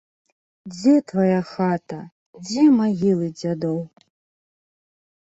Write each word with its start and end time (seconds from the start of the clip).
Дзе 0.71 0.93
твая 1.11 1.41
хата, 1.51 1.99
дзе 2.49 2.67
магілы 2.81 3.27
дзядоў? 3.39 3.81